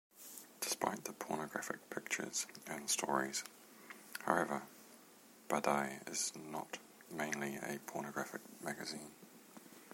[0.61, 3.43] Despite the pornographic pictures and stories,
[4.23, 4.63] however,
[5.47, 6.79] "Badi" is not
[7.11, 9.11] mainly a pornographic magazine.